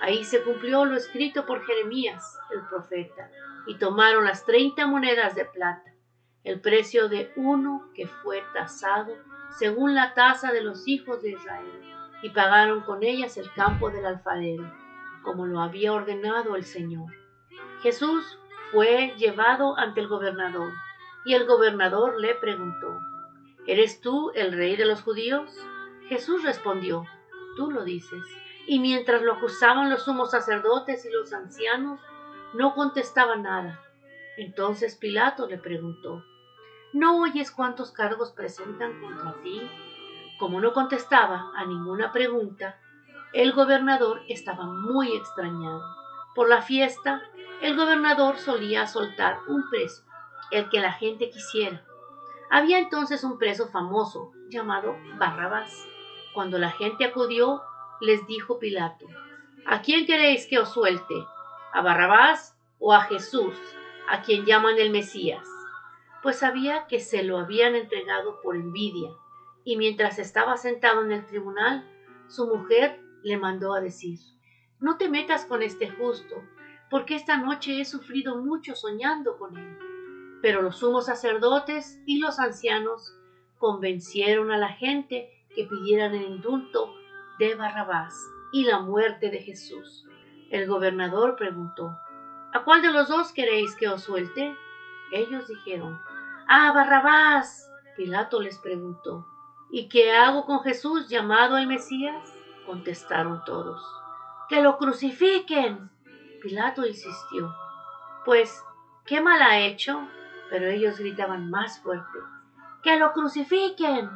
Ahí 0.00 0.24
se 0.24 0.42
cumplió 0.42 0.84
lo 0.84 0.96
escrito 0.96 1.46
por 1.46 1.64
Jeremías, 1.64 2.38
el 2.52 2.60
profeta, 2.66 3.30
y 3.66 3.76
tomaron 3.76 4.24
las 4.24 4.44
treinta 4.44 4.86
monedas 4.86 5.34
de 5.34 5.44
plata, 5.44 5.92
el 6.44 6.60
precio 6.60 7.08
de 7.08 7.32
uno 7.36 7.90
que 7.94 8.06
fue 8.06 8.42
tasado 8.52 9.12
según 9.58 9.94
la 9.94 10.14
tasa 10.14 10.52
de 10.52 10.62
los 10.62 10.86
hijos 10.86 11.22
de 11.22 11.30
Israel, 11.30 11.80
y 12.22 12.30
pagaron 12.30 12.82
con 12.82 13.02
ellas 13.02 13.36
el 13.36 13.52
campo 13.52 13.90
del 13.90 14.06
alfarero, 14.06 14.70
como 15.22 15.46
lo 15.46 15.60
había 15.60 15.92
ordenado 15.92 16.56
el 16.56 16.64
Señor. 16.64 17.12
Jesús 17.82 18.38
fue 18.72 19.14
llevado 19.16 19.78
ante 19.78 20.00
el 20.00 20.08
gobernador, 20.08 20.72
y 21.24 21.34
el 21.34 21.46
gobernador 21.46 22.20
le 22.20 22.34
preguntó, 22.34 22.98
¿Eres 23.66 24.00
tú 24.00 24.32
el 24.34 24.52
rey 24.52 24.76
de 24.76 24.86
los 24.86 25.02
judíos? 25.02 25.50
Jesús 26.08 26.42
respondió, 26.42 27.04
Tú 27.56 27.70
lo 27.70 27.84
dices. 27.84 28.22
Y 28.66 28.78
mientras 28.78 29.22
lo 29.22 29.34
acusaban 29.34 29.90
los 29.90 30.04
sumos 30.04 30.30
sacerdotes 30.30 31.04
y 31.04 31.10
los 31.10 31.32
ancianos, 31.32 32.00
no 32.54 32.74
contestaba 32.74 33.36
nada. 33.36 33.80
Entonces 34.38 34.96
Pilato 34.96 35.46
le 35.46 35.58
preguntó, 35.58 36.24
¿No 36.92 37.20
oyes 37.20 37.50
cuántos 37.50 37.92
cargos 37.92 38.32
presentan 38.32 39.00
contra 39.00 39.34
ti? 39.42 39.60
Como 40.38 40.60
no 40.60 40.72
contestaba 40.72 41.52
a 41.54 41.66
ninguna 41.66 42.12
pregunta, 42.12 42.80
el 43.32 43.52
gobernador 43.52 44.22
estaba 44.28 44.64
muy 44.64 45.14
extrañado. 45.14 45.82
Por 46.34 46.48
la 46.48 46.62
fiesta, 46.62 47.22
el 47.60 47.76
gobernador 47.76 48.38
solía 48.38 48.86
soltar 48.86 49.40
un 49.48 49.68
preso, 49.68 50.04
el 50.50 50.68
que 50.70 50.80
la 50.80 50.92
gente 50.92 51.30
quisiera. 51.30 51.84
Había 52.50 52.78
entonces 52.78 53.24
un 53.24 53.38
preso 53.38 53.68
famoso 53.68 54.32
llamado 54.48 54.96
Barrabás. 55.18 55.86
Cuando 56.32 56.58
la 56.58 56.70
gente 56.70 57.04
acudió, 57.04 57.62
les 58.00 58.26
dijo 58.26 58.58
Pilato, 58.58 59.06
¿A 59.66 59.82
quién 59.82 60.06
queréis 60.06 60.46
que 60.46 60.58
os 60.58 60.70
suelte? 60.70 61.26
¿A 61.72 61.82
Barrabás 61.82 62.56
o 62.78 62.94
a 62.94 63.02
Jesús, 63.02 63.54
a 64.08 64.22
quien 64.22 64.46
llaman 64.46 64.78
el 64.78 64.90
Mesías? 64.90 65.46
Pues 66.22 66.38
sabía 66.38 66.86
que 66.86 67.00
se 67.00 67.22
lo 67.22 67.38
habían 67.38 67.74
entregado 67.74 68.40
por 68.40 68.56
envidia, 68.56 69.10
y 69.64 69.76
mientras 69.76 70.18
estaba 70.18 70.56
sentado 70.56 71.04
en 71.04 71.12
el 71.12 71.26
tribunal, 71.26 71.86
su 72.28 72.46
mujer 72.46 73.00
le 73.22 73.36
mandó 73.36 73.74
a 73.74 73.80
decir, 73.80 74.18
No 74.80 74.96
te 74.96 75.08
metas 75.08 75.44
con 75.44 75.62
este 75.62 75.90
justo, 75.90 76.36
porque 76.90 77.14
esta 77.14 77.36
noche 77.36 77.80
he 77.80 77.84
sufrido 77.84 78.36
mucho 78.36 78.74
soñando 78.74 79.36
con 79.38 79.56
él. 79.56 79.78
Pero 80.40 80.62
los 80.62 80.78
sumos 80.78 81.06
sacerdotes 81.06 82.00
y 82.06 82.18
los 82.18 82.38
ancianos 82.38 83.14
convencieron 83.58 84.50
a 84.52 84.58
la 84.58 84.68
gente 84.68 85.30
que 85.54 85.64
pidieran 85.64 86.14
el 86.14 86.24
indulto 86.24 86.94
de 87.38 87.54
Barrabás 87.54 88.14
y 88.52 88.64
la 88.64 88.80
muerte 88.80 89.30
de 89.30 89.38
Jesús. 89.38 90.06
El 90.50 90.66
gobernador 90.66 91.36
preguntó, 91.36 91.96
¿A 92.52 92.64
cuál 92.64 92.80
de 92.82 92.92
los 92.92 93.08
dos 93.08 93.32
queréis 93.32 93.74
que 93.74 93.88
os 93.88 94.02
suelte? 94.02 94.56
Ellos 95.12 95.46
dijeron, 95.48 96.00
¡Ah, 96.46 96.72
Barrabás! 96.72 97.70
Pilato 97.96 98.40
les 98.40 98.58
preguntó, 98.58 99.26
¿Y 99.70 99.88
qué 99.88 100.12
hago 100.12 100.46
con 100.46 100.60
Jesús 100.60 101.08
llamado 101.08 101.58
el 101.58 101.66
Mesías? 101.66 102.32
Contestaron 102.68 103.42
todos, 103.46 103.82
¡Que 104.50 104.60
lo 104.60 104.76
crucifiquen! 104.76 105.88
Pilato 106.42 106.84
insistió, 106.84 107.50
Pues, 108.26 108.62
¿qué 109.06 109.22
mal 109.22 109.40
ha 109.40 109.60
hecho? 109.60 110.06
Pero 110.50 110.66
ellos 110.66 110.98
gritaban 110.98 111.48
más 111.48 111.80
fuerte, 111.80 112.18
¡Que 112.82 112.98
lo 112.98 113.14
crucifiquen! 113.14 114.10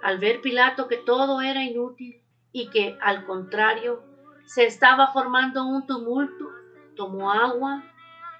Al 0.00 0.18
ver 0.20 0.40
Pilato 0.40 0.86
que 0.86 0.98
todo 0.98 1.40
era 1.40 1.64
inútil, 1.64 2.22
y 2.52 2.70
que, 2.70 2.96
al 3.00 3.24
contrario, 3.24 4.04
se 4.44 4.64
estaba 4.64 5.08
formando 5.08 5.66
un 5.66 5.84
tumulto, 5.84 6.50
tomó 6.94 7.32
agua 7.32 7.82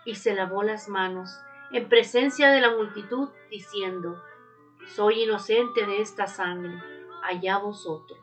y 0.05 0.15
se 0.15 0.37
lavó 0.37 0.63
las 0.63 0.89
manos 0.89 1.37
en 1.73 1.89
presencia 1.89 2.53
de 2.53 2.61
la 2.61 2.71
multitud, 2.77 3.31
diciendo, 3.51 4.23
Soy 4.87 5.25
inocente 5.25 5.85
de 5.85 6.01
esta 6.01 6.29
sangre, 6.29 6.81
allá 7.25 7.59
vosotros. 7.59 8.21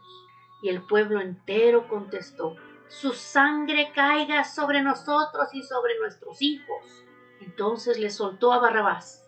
Y 0.62 0.70
el 0.70 0.82
pueblo 0.82 1.22
entero 1.22 1.88
contestó, 1.88 2.56
Su 2.88 3.14
sangre 3.14 3.92
caiga 3.94 4.44
sobre 4.44 4.82
nosotros 4.82 5.54
y 5.54 5.64
sobre 5.64 5.98
nuestros 6.00 6.42
hijos. 6.42 7.06
Entonces 7.40 7.98
le 8.00 8.10
soltó 8.10 8.52
a 8.52 8.60
Barrabás 8.60 9.26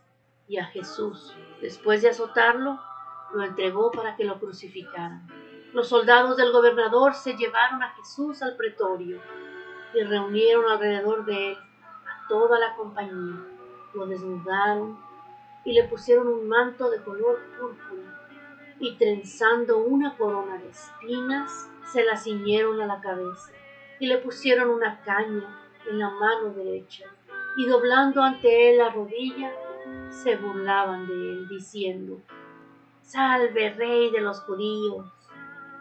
y 0.47 0.57
a 0.57 0.65
Jesús, 0.65 1.33
después 1.61 2.01
de 2.01 2.09
azotarlo, 2.09 2.79
lo 3.33 3.43
entregó 3.43 3.91
para 3.91 4.17
que 4.17 4.25
lo 4.25 4.39
crucificaran. 4.39 5.25
Los 5.73 5.87
soldados 5.87 6.35
del 6.35 6.51
gobernador 6.51 7.13
se 7.13 7.37
llevaron 7.37 7.81
a 7.81 7.93
Jesús 7.95 8.41
al 8.41 8.57
pretorio 8.57 9.21
y 9.93 10.03
reunieron 10.03 10.69
alrededor 10.69 11.23
de 11.23 11.51
él 11.51 11.57
a 11.57 12.27
toda 12.27 12.59
la 12.59 12.75
compañía. 12.75 13.39
Lo 13.93 14.05
desnudaron 14.05 14.99
y 15.63 15.71
le 15.71 15.85
pusieron 15.85 16.27
un 16.27 16.49
manto 16.49 16.89
de 16.89 17.01
color 17.01 17.39
púrpura 17.57 18.20
y 18.81 18.95
trenzando 18.95 19.77
una 19.77 20.17
corona 20.17 20.57
de 20.57 20.69
espinas 20.69 21.69
se 21.85 22.03
la 22.03 22.17
ciñeron 22.17 22.81
a 22.81 22.87
la 22.87 22.99
cabeza 22.99 23.53
y 23.99 24.07
le 24.07 24.17
pusieron 24.17 24.69
una 24.69 25.01
caña 25.01 25.59
en 25.89 25.99
la 25.99 26.09
mano 26.09 26.53
derecha 26.53 27.05
y 27.57 27.67
doblando 27.67 28.21
ante 28.21 28.71
él 28.71 28.79
la 28.79 28.89
rodilla 28.89 29.51
se 30.09 30.35
burlaban 30.35 31.07
de 31.07 31.13
él 31.13 31.47
diciendo 31.47 32.19
Salve 33.01 33.71
rey 33.71 34.09
de 34.11 34.21
los 34.21 34.41
judíos 34.41 35.05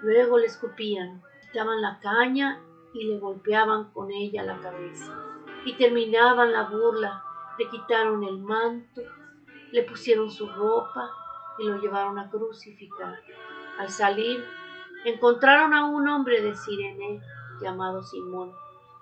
Luego 0.02 0.38
le 0.38 0.46
escupían, 0.46 1.22
quitaban 1.42 1.82
la 1.82 1.98
caña 2.00 2.62
y 2.94 3.04
le 3.04 3.18
golpeaban 3.18 3.90
con 3.92 4.10
ella 4.10 4.42
la 4.42 4.58
cabeza. 4.58 5.14
Y 5.66 5.74
terminaban 5.74 6.52
la 6.52 6.64
burla, 6.64 7.22
le 7.58 7.68
quitaron 7.68 8.24
el 8.24 8.38
manto, 8.38 9.02
le 9.72 9.82
pusieron 9.82 10.30
su 10.30 10.48
ropa 10.48 11.10
y 11.60 11.64
lo 11.64 11.78
llevaron 11.78 12.18
a 12.18 12.30
crucificar. 12.30 13.20
Al 13.78 13.90
salir, 13.90 14.44
encontraron 15.04 15.74
a 15.74 15.86
un 15.86 16.08
hombre 16.08 16.40
de 16.42 16.54
Sirene 16.54 17.20
llamado 17.60 18.02
Simón 18.02 18.52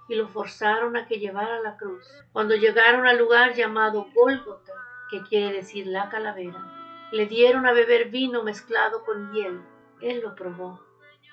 y 0.08 0.14
lo 0.14 0.28
forzaron 0.28 0.96
a 0.96 1.06
que 1.06 1.18
llevara 1.18 1.60
la 1.60 1.76
cruz. 1.76 2.04
Cuando 2.32 2.54
llegaron 2.54 3.06
al 3.06 3.18
lugar 3.18 3.54
llamado 3.54 4.06
Gólgota, 4.14 4.72
que 5.10 5.22
quiere 5.22 5.52
decir 5.52 5.86
la 5.86 6.08
calavera, 6.08 7.08
le 7.12 7.26
dieron 7.26 7.66
a 7.66 7.72
beber 7.72 8.10
vino 8.10 8.42
mezclado 8.42 9.04
con 9.04 9.32
hiel. 9.32 9.60
Él 10.00 10.20
lo 10.20 10.34
probó 10.34 10.80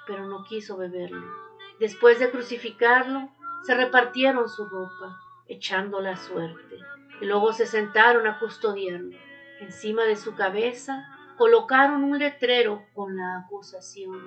pero 0.05 0.25
no 0.25 0.43
quiso 0.43 0.77
beberlo. 0.77 1.25
Después 1.79 2.19
de 2.19 2.31
crucificarlo, 2.31 3.29
se 3.63 3.75
repartieron 3.75 4.47
su 4.47 4.65
ropa, 4.65 5.19
echando 5.47 5.99
la 5.99 6.15
suerte, 6.15 6.77
y 7.21 7.25
luego 7.25 7.53
se 7.53 7.65
sentaron 7.65 8.27
a 8.27 8.39
custodiarlo. 8.39 9.17
Encima 9.59 10.03
de 10.03 10.15
su 10.15 10.35
cabeza 10.35 11.07
colocaron 11.37 12.03
un 12.03 12.17
letrero 12.17 12.83
con 12.93 13.15
la 13.15 13.39
acusación. 13.39 14.19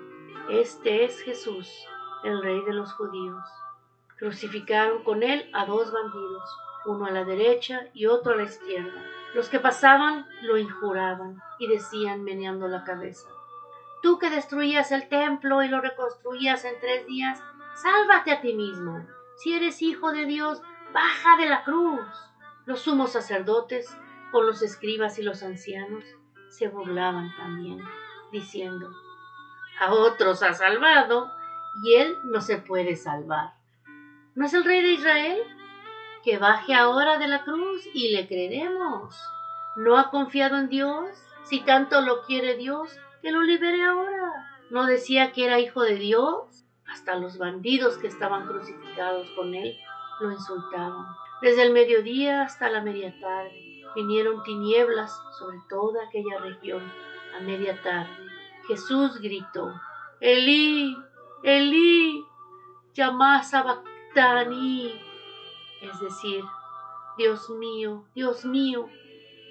Este 0.51 1.05
es 1.05 1.21
Jesús, 1.21 1.71
el 2.25 2.43
rey 2.43 2.63
de 2.65 2.73
los 2.73 2.93
judíos. 2.93 3.43
Crucificaron 4.19 5.05
con 5.05 5.23
él 5.23 5.49
a 5.53 5.65
dos 5.65 5.93
bandidos, 5.93 6.57
uno 6.87 7.07
a 7.07 7.11
la 7.11 7.25
derecha 7.25 7.89
y 7.95 8.07
otro 8.07 8.33
a 8.33 8.37
la 8.37 8.45
izquierda. 8.45 9.05
Los 9.35 9.49
que 9.49 9.61
pasaban 9.61 10.27
lo 10.43 10.59
injuraban 10.59 11.41
y 11.59 11.69
decían 11.69 12.25
meneando 12.25 12.67
la 12.67 12.85
cabeza, 12.85 13.29
Tú 14.03 14.19
que 14.19 14.31
destruías 14.31 14.93
el 14.93 15.09
templo 15.09 15.63
y 15.63 15.69
lo 15.69 15.81
reconstruías 15.81 16.65
en 16.65 16.79
tres 16.81 17.07
días, 17.07 17.43
sálvate 17.75 18.31
a 18.31 18.41
ti 18.41 18.55
mismo. 18.55 19.05
Si 19.37 19.53
eres 19.55 19.83
hijo 19.83 20.13
de 20.13 20.25
Dios, 20.25 20.63
baja 20.93 21.37
de 21.37 21.49
la 21.49 21.65
cruz. 21.65 22.07
Los 22.65 22.81
sumos 22.81 23.13
sacerdotes, 23.13 23.97
con 24.31 24.47
los 24.47 24.63
escribas 24.63 25.19
y 25.19 25.23
los 25.23 25.43
ancianos, 25.43 26.05
se 26.51 26.69
burlaban 26.69 27.35
también, 27.37 27.81
diciendo, 28.33 28.91
a 29.81 29.93
otros 29.93 30.43
ha 30.43 30.55
salvado 30.55 31.31
y 31.83 31.95
él 31.95 32.17
no 32.25 32.41
se 32.41 32.59
puede 32.59 32.97
salvar. 32.97 33.55
¿No 34.35 34.47
es 34.47 34.55
el 34.55 34.65
rey 34.65 34.83
de 34.83 34.93
Israel? 34.93 35.39
Que 36.25 36.39
baje 36.39 36.75
ahora 36.75 37.19
de 37.19 37.29
la 37.29 37.45
cruz 37.45 37.87
y 37.95 38.11
le 38.11 38.27
creeremos. 38.27 39.17
¿No 39.77 39.97
ha 39.97 40.11
confiado 40.11 40.59
en 40.59 40.69
Dios? 40.69 41.09
Si 41.45 41.61
tanto 41.61 42.01
lo 42.01 42.23
quiere 42.23 42.57
Dios, 42.57 42.99
que 43.23 43.31
lo 43.31 43.43
libere 43.43 43.85
ahora. 43.85 44.61
¿No 44.71 44.87
decía 44.87 45.33
que 45.33 45.47
era 45.47 45.61
hijo 45.61 45.83
de 45.83 45.95
Dios? 45.95 46.65
Hasta 46.87 47.15
los 47.15 47.39
bandidos 47.39 47.99
que 47.99 48.09
estaban 48.09 48.47
crucificados 48.47 49.31
con 49.37 49.55
él 49.55 49.77
lo 50.21 50.33
insultaban. 50.33 51.07
Desde 51.41 51.63
el 51.63 51.73
mediodía 51.73 52.43
hasta 52.43 52.69
la 52.69 52.83
media 52.83 53.15
tarde 53.21 53.78
vinieron 53.95 54.43
tinieblas 54.43 55.21
sobre 55.39 55.59
toda 55.69 56.05
aquella 56.05 56.39
región. 56.39 56.83
A 57.37 57.41
media 57.41 57.81
tarde 57.83 58.29
Jesús 58.69 59.19
gritó, 59.19 59.73
Elí, 60.21 60.95
Elí, 61.43 62.23
llamá 62.93 63.43
sabactani, 63.43 65.01
es 65.81 66.01
decir, 66.01 66.45
Dios 67.17 67.49
mío, 67.49 68.05
Dios 68.15 68.45
mío, 68.45 68.89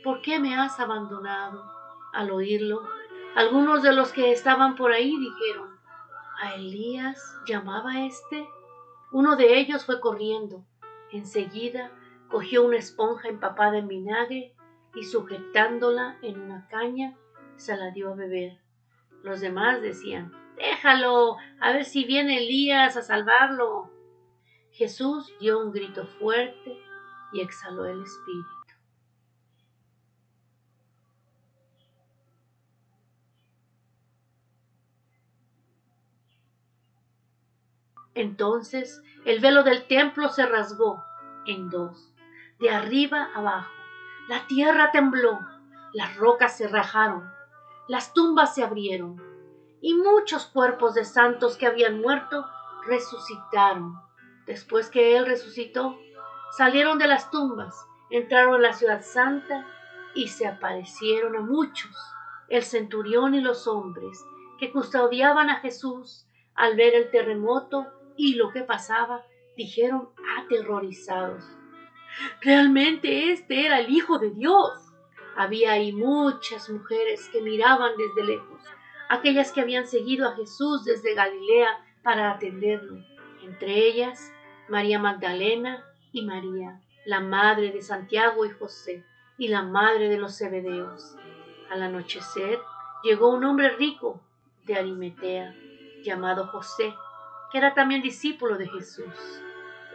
¿por 0.03 0.21
qué 0.21 0.39
me 0.39 0.55
has 0.55 0.79
abandonado? 0.79 1.65
Al 2.13 2.29
oírlo, 2.29 2.83
algunos 3.35 3.81
de 3.81 3.93
los 3.93 4.11
que 4.11 4.31
estaban 4.31 4.75
por 4.75 4.91
ahí 4.91 5.17
dijeron, 5.17 5.75
¿a 6.39 6.53
Elías 6.53 7.41
llamaba 7.47 8.05
este? 8.05 8.47
Uno 9.11 9.35
de 9.35 9.57
ellos 9.57 9.83
fue 9.85 9.99
corriendo. 9.99 10.63
Enseguida 11.11 11.91
cogió 12.29 12.65
una 12.65 12.77
esponja 12.77 13.29
empapada 13.29 13.77
en 13.77 13.87
vinagre 13.87 14.53
y 14.95 15.03
sujetándola 15.03 16.17
en 16.21 16.39
una 16.39 16.67
caña, 16.67 17.15
se 17.55 17.75
la 17.77 17.91
dio 17.91 18.11
a 18.11 18.15
beber. 18.15 18.59
Los 19.23 19.41
demás 19.41 19.81
decían, 19.81 20.31
déjalo, 20.55 21.37
a 21.59 21.71
ver 21.71 21.85
si 21.85 22.05
viene 22.05 22.43
Elías 22.43 22.97
a 22.97 23.01
salvarlo. 23.01 23.91
Jesús 24.71 25.33
dio 25.39 25.59
un 25.59 25.71
grito 25.71 26.05
fuerte 26.05 26.77
y 27.33 27.41
exhaló 27.41 27.85
el 27.85 28.01
espíritu. 28.01 28.57
Entonces 38.17 39.03
el 39.25 39.39
velo 39.39 39.63
del 39.63 39.85
templo 39.85 40.29
se 40.29 40.45
rasgó 40.47 41.03
en 41.45 41.69
dos, 41.69 42.11
de 42.59 42.69
arriba 42.69 43.29
abajo. 43.33 43.71
La 44.27 44.47
tierra 44.47 44.91
tembló, 44.91 45.39
las 45.93 46.15
rocas 46.17 46.57
se 46.57 46.67
rajaron, 46.67 47.31
las 47.87 48.13
tumbas 48.13 48.55
se 48.55 48.63
abrieron, 48.63 49.21
y 49.81 49.93
muchos 49.93 50.47
cuerpos 50.47 50.93
de 50.95 51.05
santos 51.05 51.57
que 51.57 51.67
habían 51.67 52.01
muerto 52.01 52.45
resucitaron. 52.85 53.95
Después 54.45 54.89
que 54.89 55.17
Él 55.17 55.25
resucitó, 55.25 55.97
salieron 56.57 56.97
de 56.97 57.07
las 57.07 57.31
tumbas, 57.31 57.75
entraron 58.09 58.55
a 58.55 58.59
la 58.59 58.73
ciudad 58.73 59.01
santa 59.01 59.65
y 60.15 60.29
se 60.29 60.47
aparecieron 60.47 61.35
a 61.35 61.41
muchos. 61.41 61.95
El 62.49 62.63
centurión 62.63 63.35
y 63.35 63.41
los 63.41 63.67
hombres 63.67 64.25
que 64.57 64.71
custodiaban 64.71 65.49
a 65.49 65.59
Jesús 65.59 66.27
al 66.55 66.75
ver 66.75 66.95
el 66.95 67.11
terremoto 67.11 67.85
y 68.15 68.35
lo 68.35 68.51
que 68.51 68.63
pasaba, 68.63 69.23
dijeron 69.55 70.09
aterrorizados. 70.39 71.56
Realmente 72.41 73.31
este 73.31 73.65
era 73.65 73.79
el 73.79 73.89
Hijo 73.89 74.19
de 74.19 74.31
Dios. 74.31 74.71
Había 75.35 75.73
ahí 75.73 75.91
muchas 75.91 76.69
mujeres 76.69 77.29
que 77.29 77.41
miraban 77.41 77.91
desde 77.97 78.25
lejos, 78.25 78.61
aquellas 79.09 79.51
que 79.51 79.61
habían 79.61 79.87
seguido 79.87 80.27
a 80.27 80.35
Jesús 80.35 80.83
desde 80.83 81.13
Galilea 81.13 81.69
para 82.03 82.31
atenderlo, 82.31 83.03
entre 83.43 83.87
ellas 83.87 84.33
María 84.67 84.99
Magdalena 84.99 85.85
y 86.11 86.25
María, 86.25 86.81
la 87.05 87.19
madre 87.19 87.71
de 87.71 87.81
Santiago 87.81 88.45
y 88.45 88.49
José, 88.49 89.03
y 89.37 89.49
la 89.49 89.61
madre 89.61 90.09
de 90.09 90.17
los 90.17 90.37
Zebedeos. 90.37 91.15
Al 91.69 91.83
anochecer 91.83 92.59
llegó 93.03 93.29
un 93.29 93.43
hombre 93.43 93.69
rico 93.69 94.21
de 94.65 94.75
Arimetea, 94.75 95.53
llamado 96.03 96.47
José, 96.47 96.93
que 97.51 97.57
era 97.57 97.73
también 97.73 98.01
discípulo 98.01 98.57
de 98.57 98.67
Jesús. 98.67 99.41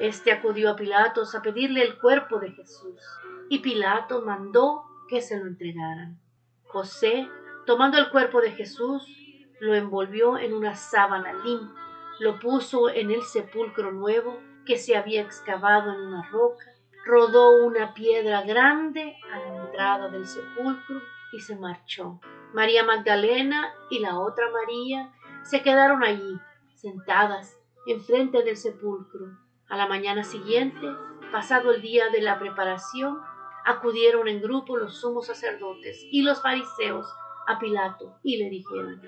Este 0.00 0.32
acudió 0.32 0.70
a 0.70 0.76
Pilatos 0.76 1.34
a 1.34 1.42
pedirle 1.42 1.82
el 1.82 1.98
cuerpo 1.98 2.38
de 2.38 2.52
Jesús, 2.52 3.00
y 3.48 3.58
Pilato 3.58 4.22
mandó 4.22 4.84
que 5.08 5.20
se 5.20 5.38
lo 5.38 5.46
entregaran. 5.46 6.18
José, 6.64 7.28
tomando 7.66 7.98
el 7.98 8.10
cuerpo 8.10 8.40
de 8.40 8.52
Jesús, 8.52 9.06
lo 9.60 9.74
envolvió 9.74 10.38
en 10.38 10.54
una 10.54 10.74
sábana 10.74 11.32
limpia, 11.44 11.80
lo 12.18 12.38
puso 12.38 12.88
en 12.88 13.10
el 13.10 13.22
sepulcro 13.22 13.92
nuevo 13.92 14.40
que 14.66 14.78
se 14.78 14.96
había 14.96 15.22
excavado 15.22 15.92
en 15.92 16.00
una 16.00 16.28
roca, 16.30 16.64
rodó 17.04 17.64
una 17.64 17.94
piedra 17.94 18.42
grande 18.42 19.16
a 19.30 19.38
la 19.38 19.64
entrada 19.64 20.08
del 20.08 20.26
sepulcro 20.26 21.00
y 21.32 21.40
se 21.40 21.56
marchó. 21.56 22.20
María 22.52 22.84
Magdalena 22.84 23.74
y 23.90 24.00
la 24.00 24.18
otra 24.18 24.50
María 24.50 25.12
se 25.42 25.62
quedaron 25.62 26.04
allí 26.04 26.38
sentadas 26.74 27.58
enfrente 27.86 28.42
del 28.42 28.56
sepulcro. 28.56 29.26
A 29.72 29.76
la 29.76 29.86
mañana 29.86 30.22
siguiente, 30.22 30.86
pasado 31.32 31.72
el 31.72 31.80
día 31.80 32.10
de 32.10 32.20
la 32.20 32.38
preparación, 32.38 33.18
acudieron 33.64 34.28
en 34.28 34.42
grupo 34.42 34.76
los 34.76 35.00
sumos 35.00 35.28
sacerdotes 35.28 36.06
y 36.10 36.20
los 36.20 36.42
fariseos 36.42 37.06
a 37.46 37.58
Pilato 37.58 38.14
y 38.22 38.36
le 38.36 38.50
dijeron, 38.50 39.00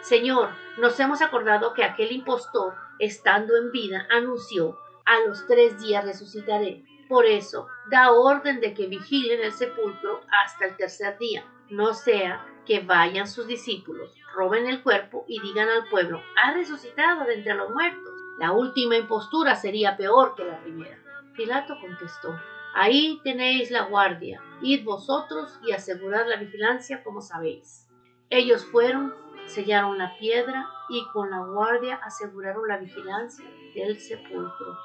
Señor, 0.00 0.48
nos 0.78 0.98
hemos 1.00 1.20
acordado 1.20 1.74
que 1.74 1.84
aquel 1.84 2.12
impostor, 2.12 2.72
estando 2.98 3.58
en 3.58 3.70
vida, 3.72 4.08
anunció, 4.10 4.78
a 5.04 5.20
los 5.26 5.46
tres 5.46 5.78
días 5.82 6.06
resucitaré. 6.06 6.82
Por 7.10 7.26
eso, 7.26 7.66
da 7.90 8.10
orden 8.12 8.60
de 8.60 8.72
que 8.72 8.86
vigilen 8.86 9.42
el 9.42 9.52
sepulcro 9.52 10.22
hasta 10.32 10.64
el 10.64 10.78
tercer 10.78 11.18
día, 11.18 11.44
no 11.68 11.92
sea 11.92 12.42
que 12.64 12.80
vayan 12.80 13.26
sus 13.26 13.46
discípulos, 13.46 14.14
roben 14.34 14.66
el 14.66 14.82
cuerpo 14.82 15.26
y 15.28 15.42
digan 15.42 15.68
al 15.68 15.90
pueblo, 15.90 16.22
ha 16.42 16.54
resucitado 16.54 17.26
de 17.26 17.34
entre 17.34 17.54
los 17.54 17.68
muertos. 17.68 18.15
La 18.38 18.52
última 18.52 18.96
impostura 18.96 19.56
sería 19.56 19.96
peor 19.96 20.34
que 20.34 20.44
la 20.44 20.60
primera. 20.60 20.98
Pilato 21.34 21.74
contestó, 21.80 22.38
ahí 22.74 23.20
tenéis 23.24 23.70
la 23.70 23.86
guardia, 23.86 24.42
id 24.60 24.84
vosotros 24.84 25.58
y 25.66 25.72
asegurad 25.72 26.26
la 26.28 26.36
vigilancia 26.36 27.02
como 27.02 27.22
sabéis. 27.22 27.88
Ellos 28.28 28.64
fueron, 28.66 29.14
sellaron 29.46 29.98
la 29.98 30.16
piedra 30.18 30.68
y 30.88 31.06
con 31.12 31.30
la 31.30 31.40
guardia 31.40 31.96
aseguraron 32.02 32.68
la 32.68 32.78
vigilancia 32.78 33.46
del 33.74 33.98
sepulcro. 33.98 34.76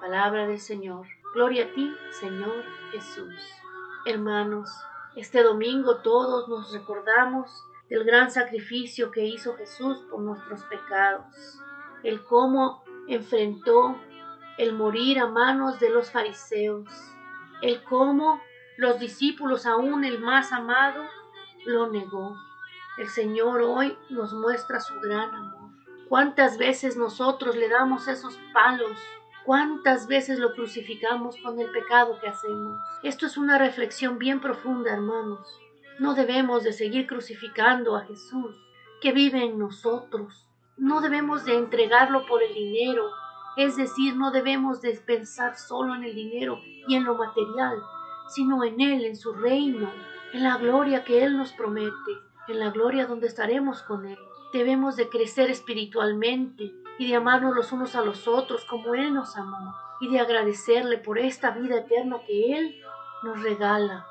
Palabra 0.00 0.46
del 0.46 0.60
Señor. 0.60 1.06
Gloria 1.34 1.64
a 1.64 1.72
ti, 1.72 1.94
Señor 2.10 2.64
Jesús. 2.92 3.34
Hermanos, 4.06 4.70
este 5.16 5.42
domingo 5.42 5.98
todos 6.02 6.48
nos 6.48 6.72
recordamos 6.72 7.64
del 7.88 8.04
gran 8.04 8.30
sacrificio 8.30 9.10
que 9.10 9.24
hizo 9.24 9.56
Jesús 9.56 9.98
por 10.10 10.20
nuestros 10.20 10.62
pecados, 10.64 11.58
el 12.04 12.22
cómo 12.24 12.84
enfrentó 13.08 13.96
el 14.56 14.72
morir 14.72 15.18
a 15.18 15.26
manos 15.26 15.80
de 15.80 15.90
los 15.90 16.12
fariseos, 16.12 16.88
el 17.60 17.82
cómo 17.82 18.40
los 18.76 19.00
discípulos, 19.00 19.66
aún 19.66 20.04
el 20.04 20.20
más 20.20 20.52
amado, 20.52 21.02
lo 21.66 21.90
negó. 21.90 22.36
El 22.98 23.08
Señor 23.08 23.62
hoy 23.62 23.98
nos 24.10 24.32
muestra 24.32 24.78
su 24.78 25.00
gran 25.00 25.34
amor. 25.34 25.70
¿Cuántas 26.08 26.58
veces 26.58 26.96
nosotros 26.96 27.56
le 27.56 27.68
damos 27.68 28.06
esos 28.06 28.38
palos 28.52 28.96
¿Cuántas 29.44 30.06
veces 30.06 30.38
lo 30.38 30.54
crucificamos 30.54 31.36
con 31.36 31.60
el 31.60 31.70
pecado 31.70 32.18
que 32.18 32.28
hacemos? 32.28 32.80
Esto 33.02 33.26
es 33.26 33.36
una 33.36 33.58
reflexión 33.58 34.18
bien 34.18 34.40
profunda, 34.40 34.90
hermanos. 34.90 35.60
No 35.98 36.14
debemos 36.14 36.64
de 36.64 36.72
seguir 36.72 37.06
crucificando 37.06 37.94
a 37.94 38.06
Jesús, 38.06 38.56
que 39.02 39.12
vive 39.12 39.44
en 39.44 39.58
nosotros. 39.58 40.46
No 40.76 41.00
debemos 41.00 41.44
de 41.44 41.56
entregarlo 41.56 42.26
por 42.26 42.42
el 42.42 42.54
dinero, 42.54 43.10
es 43.56 43.76
decir, 43.76 44.16
no 44.16 44.30
debemos 44.30 44.80
de 44.80 44.92
pensar 44.94 45.56
solo 45.56 45.94
en 45.94 46.04
el 46.04 46.14
dinero 46.14 46.58
y 46.88 46.96
en 46.96 47.04
lo 47.04 47.14
material, 47.14 47.78
sino 48.28 48.64
en 48.64 48.80
Él, 48.80 49.04
en 49.04 49.16
su 49.16 49.32
reino, 49.32 49.90
en 50.32 50.42
la 50.42 50.56
gloria 50.56 51.04
que 51.04 51.22
Él 51.24 51.36
nos 51.36 51.52
promete, 51.52 51.92
en 52.48 52.58
la 52.58 52.70
gloria 52.70 53.06
donde 53.06 53.28
estaremos 53.28 53.82
con 53.82 54.06
Él. 54.06 54.18
Debemos 54.52 54.96
de 54.96 55.08
crecer 55.08 55.50
espiritualmente, 55.50 56.72
y 56.98 57.08
de 57.08 57.16
amarnos 57.16 57.54
los 57.54 57.72
unos 57.72 57.94
a 57.96 58.02
los 58.02 58.28
otros 58.28 58.64
como 58.64 58.94
Él 58.94 59.12
nos 59.14 59.36
amó 59.36 59.74
y 60.00 60.08
de 60.08 60.20
agradecerle 60.20 60.98
por 60.98 61.18
esta 61.18 61.50
vida 61.50 61.78
eterna 61.78 62.18
que 62.26 62.56
Él 62.56 62.82
nos 63.22 63.42
regala. 63.42 64.06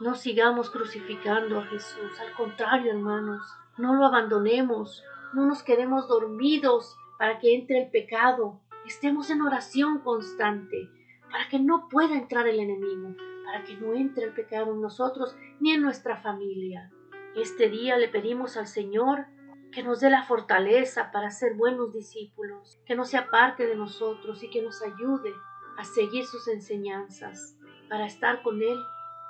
No 0.00 0.14
sigamos 0.14 0.70
crucificando 0.70 1.58
a 1.58 1.64
Jesús, 1.66 2.18
al 2.20 2.32
contrario, 2.34 2.92
hermanos, 2.92 3.42
no 3.76 3.94
lo 3.94 4.06
abandonemos, 4.06 5.02
no 5.34 5.46
nos 5.46 5.62
quedemos 5.62 6.08
dormidos 6.08 6.96
para 7.18 7.38
que 7.38 7.54
entre 7.54 7.82
el 7.82 7.90
pecado, 7.90 8.60
estemos 8.84 9.30
en 9.30 9.42
oración 9.42 10.00
constante, 10.00 10.90
para 11.30 11.48
que 11.48 11.58
no 11.58 11.88
pueda 11.88 12.14
entrar 12.14 12.46
el 12.46 12.60
enemigo, 12.60 13.14
para 13.44 13.64
que 13.64 13.76
no 13.76 13.94
entre 13.94 14.24
el 14.24 14.34
pecado 14.34 14.72
en 14.72 14.80
nosotros 14.80 15.36
ni 15.60 15.72
en 15.72 15.82
nuestra 15.82 16.16
familia. 16.16 16.90
Este 17.36 17.68
día 17.68 17.96
le 17.96 18.08
pedimos 18.08 18.56
al 18.56 18.66
Señor 18.66 19.26
que 19.72 19.82
nos 19.82 20.00
dé 20.00 20.10
la 20.10 20.24
fortaleza 20.24 21.10
para 21.12 21.30
ser 21.30 21.54
buenos 21.54 21.92
discípulos, 21.92 22.78
que 22.84 22.94
no 22.94 23.04
se 23.04 23.16
aparte 23.16 23.66
de 23.66 23.74
nosotros 23.74 24.42
y 24.42 24.50
que 24.50 24.62
nos 24.62 24.82
ayude 24.82 25.32
a 25.78 25.84
seguir 25.84 26.26
sus 26.26 26.46
enseñanzas, 26.48 27.56
para 27.88 28.06
estar 28.06 28.42
con 28.42 28.62
Él 28.62 28.78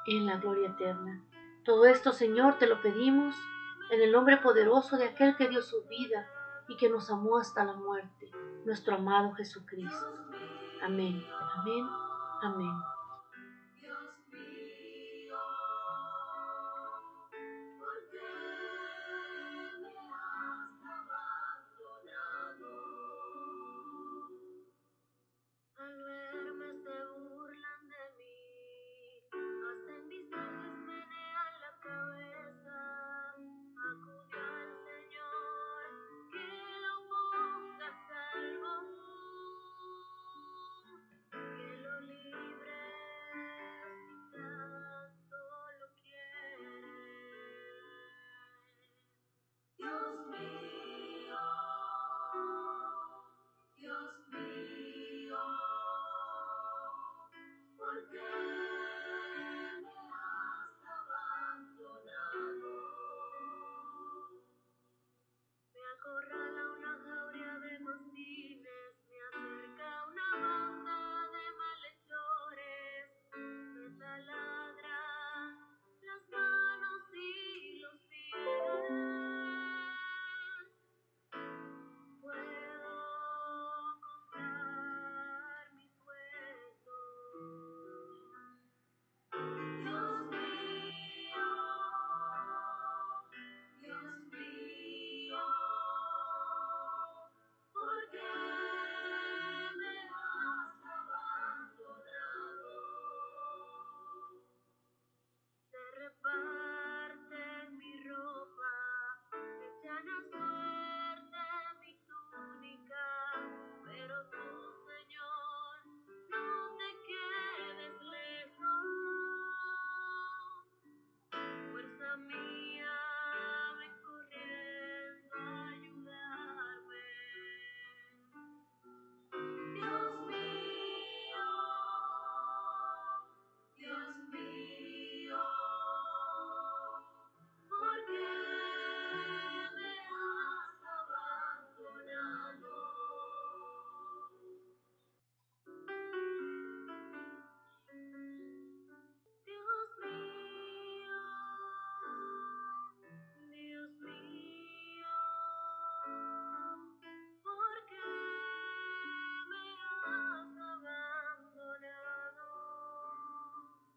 en 0.06 0.26
la 0.26 0.38
gloria 0.38 0.70
eterna. 0.70 1.22
Todo 1.64 1.86
esto, 1.86 2.12
Señor, 2.12 2.58
te 2.58 2.66
lo 2.66 2.82
pedimos 2.82 3.36
en 3.92 4.00
el 4.00 4.10
nombre 4.10 4.38
poderoso 4.38 4.96
de 4.96 5.04
aquel 5.04 5.36
que 5.36 5.50
dio 5.50 5.60
su 5.60 5.82
vida 5.82 6.26
y 6.66 6.78
que 6.78 6.88
nos 6.88 7.10
amó 7.10 7.36
hasta 7.36 7.62
la 7.62 7.74
muerte, 7.74 8.30
nuestro 8.64 8.94
amado 8.94 9.34
Jesucristo. 9.34 10.06
Amén, 10.82 11.22
amén, 11.58 11.86
amén. 12.40 12.72